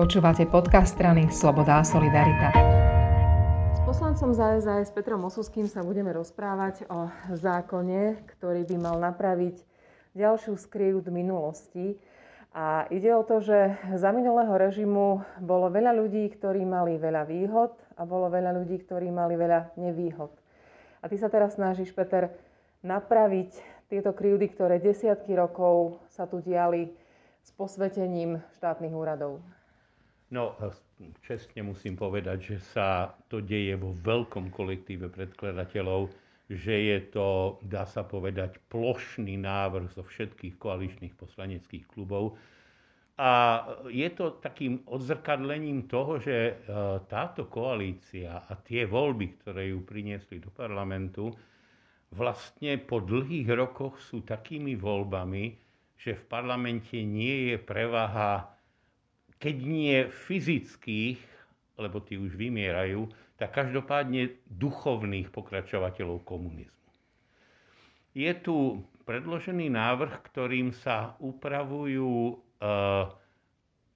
[0.00, 2.56] Počúvate podcast strany Sloboda a Solidarita.
[3.76, 9.60] S poslancom za SAS Petrom Osuským sa budeme rozprávať o zákone, ktorý by mal napraviť
[10.16, 12.00] ďalšiu skrivd minulosti.
[12.56, 17.76] A ide o to, že za minulého režimu bolo veľa ľudí, ktorí mali veľa výhod
[18.00, 20.32] a bolo veľa ľudí, ktorí mali veľa nevýhod.
[21.04, 22.32] A ty sa teraz snažíš, Peter,
[22.80, 23.52] napraviť
[23.92, 26.88] tieto krivdy, ktoré desiatky rokov sa tu diali
[27.44, 29.44] s posvetením štátnych úradov.
[30.30, 30.54] No,
[31.26, 36.06] čestne musím povedať, že sa to deje vo veľkom kolektíve predkladateľov,
[36.46, 42.38] že je to, dá sa povedať, plošný návrh zo všetkých koaličných poslaneckých klubov.
[43.18, 43.30] A
[43.90, 46.52] je to takým odzrkadlením toho, že e,
[47.10, 51.28] táto koalícia a tie voľby, ktoré ju priniesli do parlamentu,
[52.14, 55.52] vlastne po dlhých rokoch sú takými voľbami,
[56.00, 58.59] že v parlamente nie je prevaha
[59.40, 61.18] keď nie fyzických,
[61.80, 63.08] lebo tí už vymierajú,
[63.40, 66.88] tak každopádne duchovných pokračovateľov komunizmu.
[68.12, 72.34] Je tu predložený návrh, ktorým sa upravujú e,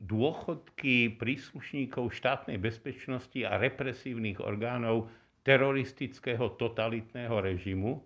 [0.01, 5.13] dôchodky príslušníkov štátnej bezpečnosti a represívnych orgánov
[5.45, 8.01] teroristického totalitného režimu,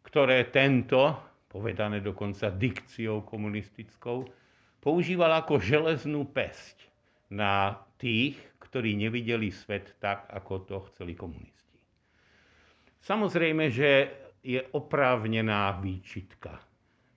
[0.00, 1.12] ktoré tento,
[1.52, 4.24] povedané dokonca dikciou komunistickou,
[4.80, 6.88] používal ako železnú pesť
[7.30, 11.78] na tých, ktorí nevideli svet tak, ako to chceli komunisti.
[13.00, 16.60] Samozrejme, že je oprávnená výčitka,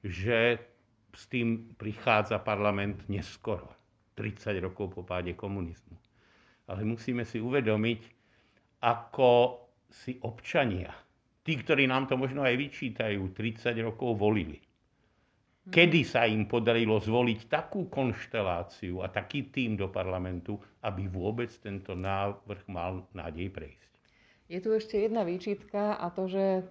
[0.04, 0.60] že
[1.16, 3.72] s tým prichádza parlament neskoro,
[4.20, 5.96] 30 rokov po páde komunizmu.
[6.68, 8.02] Ale musíme si uvedomiť,
[8.84, 10.92] ako si občania,
[11.46, 14.60] tí, ktorí nám to možno aj vyčítajú, 30 rokov volili
[15.72, 21.96] kedy sa im podarilo zvoliť takú konšteláciu a taký tým do parlamentu, aby vôbec tento
[21.96, 23.92] návrh mal nádej prejsť.
[24.52, 26.68] Je tu ešte jedna výčitka a to, že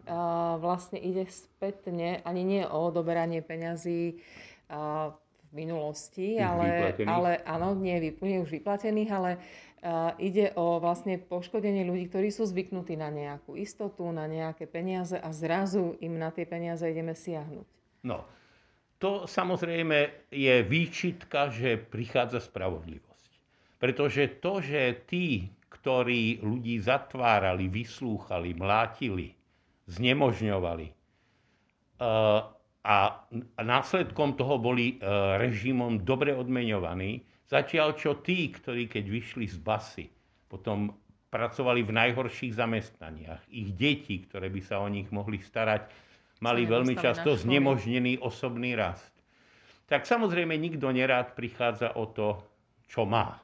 [0.61, 4.21] vlastne ide spätne, ani nie o odoberanie peňazí
[4.69, 9.31] v minulosti, ale, ale áno, nie, nie už vyplatených, ale
[10.21, 15.33] ide o vlastne poškodenie ľudí, ktorí sú zvyknutí na nejakú istotu, na nejaké peniaze a
[15.33, 17.67] zrazu im na tie peniaze ideme siahnuť.
[18.07, 18.23] No,
[19.03, 23.31] to samozrejme je výčitka, že prichádza spravodlivosť.
[23.83, 29.35] Pretože to, že tí, ktorí ľudí zatvárali, vyslúchali, mlátili,
[29.91, 32.41] znemožňovali eh,
[32.83, 32.97] a
[33.59, 35.03] následkom toho boli eh,
[35.43, 40.07] režimom dobre odmeňovaní, zatiaľ čo tí, ktorí keď vyšli z basy,
[40.47, 40.95] potom
[41.35, 45.91] pracovali v najhorších zamestnaniach, ich deti, ktoré by sa o nich mohli starať,
[46.43, 49.15] mali veľmi často znemožnený osobný rast.
[49.87, 52.43] Tak samozrejme nikto nerád prichádza o to,
[52.91, 53.39] čo má.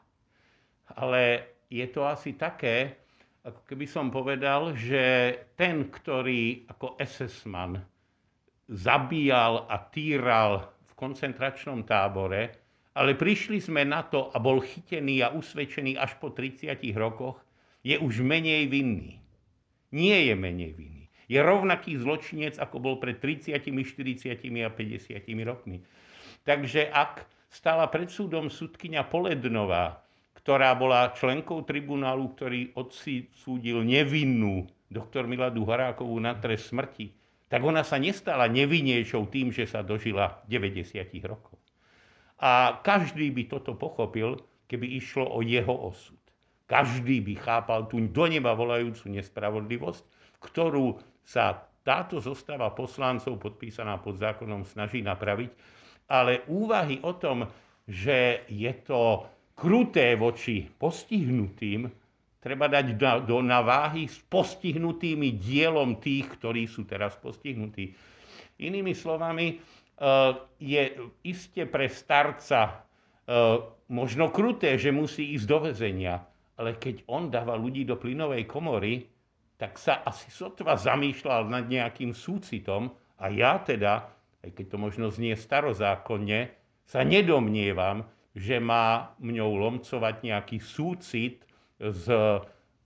[0.99, 2.99] Ale je to asi také,
[3.47, 7.79] ako keby som povedal, že ten, ktorý ako SS-man
[8.67, 12.51] zabíjal a týral v koncentračnom tábore,
[12.99, 17.39] ale prišli sme na to a bol chytený a usvedčený až po 30 rokoch,
[17.87, 19.23] je už menej vinný.
[19.95, 20.98] Nie je menej vinný
[21.29, 24.33] je rovnaký zločinec, ako bol pred 30, 40
[24.65, 25.85] a 50 rokmi.
[26.49, 30.01] Takže ak stala pred súdom sudkynia Polednová,
[30.41, 37.13] ktorá bola členkou tribunálu, ktorý odsúdil nevinnú doktor Miladu Horákovú na trest smrti,
[37.53, 41.61] tak ona sa nestala nevinnejšou tým, že sa dožila 90 rokov.
[42.41, 46.17] A každý by toto pochopil, keby išlo o jeho osud.
[46.69, 50.05] Každý by chápal tú do neba volajúcu nespravodlivosť,
[50.45, 55.53] ktorú sa táto zostava poslancov podpísaná pod zákonom snaží napraviť,
[56.09, 57.45] ale úvahy o tom,
[57.85, 61.85] že je to kruté voči postihnutým,
[62.41, 62.97] treba dať
[63.29, 67.93] do, na váhy s postihnutými dielom tých, ktorí sú teraz postihnutí.
[68.65, 69.57] Inými slovami, e,
[70.65, 70.83] je
[71.29, 72.73] iste pre starca e,
[73.93, 76.25] možno kruté, že musí ísť do väzenia,
[76.57, 79.18] ale keď on dáva ľudí do plynovej komory,
[79.59, 84.07] tak sa asi sotva zamýšľal nad nejakým súcitom a ja teda,
[84.47, 86.55] aj keď to možno znie starozákonne,
[86.87, 88.07] sa nedomnievam,
[88.39, 91.43] že má mňou lomcovať nejaký súcit
[91.83, 92.07] s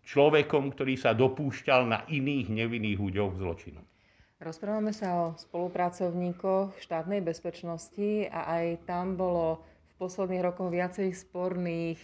[0.02, 3.80] človekom, ktorý sa dopúšťal na iných nevinných ľuďoch zločinu.
[4.42, 12.00] Rozprávame sa o spolupracovníkoch štátnej bezpečnosti a aj tam bolo v posledných rokoch viacej sporných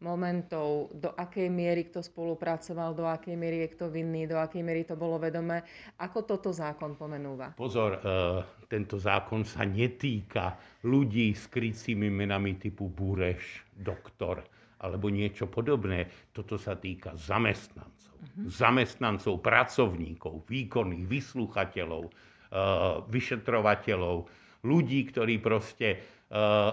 [0.00, 4.88] momentov, do akej miery kto spolupracoval, do akej miery je kto vinný, do akej miery
[4.88, 5.60] to bolo vedomé.
[6.00, 7.52] Ako toto zákon pomenúva?
[7.52, 10.56] Pozor, e, tento zákon sa netýka
[10.88, 14.40] ľudí s krycími menami typu Bureš, doktor
[14.80, 16.08] alebo niečo podobné.
[16.32, 18.16] Toto sa týka zamestnancov.
[18.16, 18.48] Uh-huh.
[18.48, 24.24] Zamestnancov, pracovníkov, výkonných, vyslúchateľov, uh, vyšetrovateľov,
[24.64, 26.00] ľudí, ktorí proste
[26.32, 26.72] uh,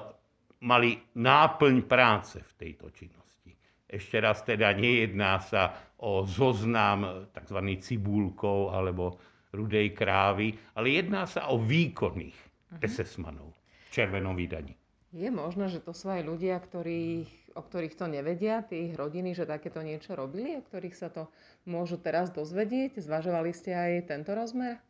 [0.63, 3.53] mali náplň práce v tejto činnosti.
[3.87, 7.59] Ešte raz teda nejedná sa o zoznam tzv.
[7.79, 9.17] cibulkov alebo
[9.55, 12.83] rudej krávy, ale jedná sa o výkonných uh-huh.
[12.83, 14.75] SS-manov v červenom vydaní.
[15.15, 17.23] Je možné, že to sú aj ľudia, ktorí,
[17.55, 21.31] o ktorých to nevedia, tie ich rodiny, že takéto niečo robili, o ktorých sa to
[21.63, 22.99] môžu teraz dozvedieť?
[22.99, 24.83] Zvažovali ste aj tento rozmer?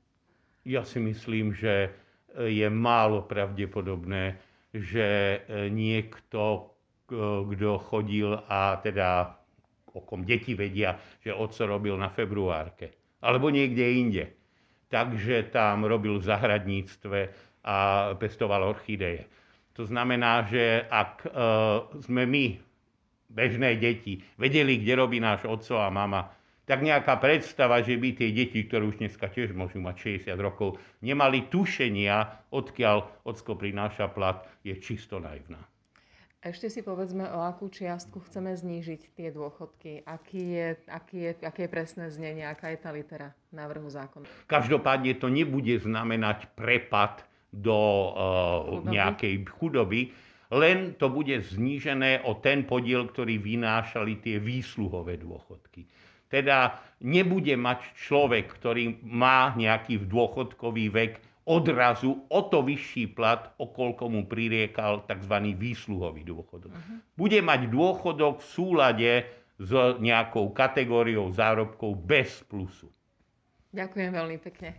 [0.65, 1.93] Ja si myslím, že
[2.35, 4.41] je málo pravdepodobné,
[4.83, 5.07] že
[5.71, 6.73] niekto,
[7.07, 9.37] kto chodil a teda
[9.95, 12.93] o kom deti vedia, že oco robil na februárke.
[13.23, 14.25] Alebo niekde inde.
[14.93, 17.19] Takže tam robil v zahradníctve
[17.65, 17.75] a
[18.15, 19.25] pestoval orchideje
[19.77, 21.29] to znamená, že ak e,
[22.01, 22.45] sme my,
[23.29, 26.33] bežné deti, vedeli, kde robí náš otco a mama,
[26.67, 30.75] tak nejaká predstava, že by tie deti, ktoré už dneska tiež môžu mať 60 rokov,
[30.99, 35.63] nemali tušenia, odkiaľ ocko prináša plat, je čisto naivná.
[36.43, 40.05] Ešte si povedzme, o akú čiastku chceme znížiť tie dôchodky.
[40.05, 44.27] Aký je, aký je, aké je presné znenie, aká je tá litera návrhu zákona?
[44.45, 50.13] Každopádne to nebude znamenať prepad do uh, nejakej chudoby,
[50.53, 55.83] len to bude znížené o ten podiel, ktorý vynášali tie výsluhové dôchodky.
[56.27, 61.13] Teda nebude mať človek, ktorý má nejaký dôchodkový vek,
[61.47, 65.35] odrazu o to vyšší plat, o koľko mu pririekal tzv.
[65.55, 66.75] výsluhový dôchodok.
[66.75, 66.99] Uh-huh.
[67.15, 69.11] Bude mať dôchodok v súlade
[69.57, 72.91] s nejakou kategóriou zárobkov bez plusu.
[73.73, 74.77] Ďakujem veľmi pekne.